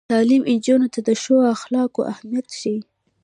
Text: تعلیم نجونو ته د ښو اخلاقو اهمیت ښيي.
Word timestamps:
تعلیم 0.11 0.43
نجونو 0.53 0.87
ته 0.93 0.99
د 1.07 1.09
ښو 1.21 1.35
اخلاقو 1.55 2.01
اهمیت 2.13 2.47
ښيي. 2.59 2.79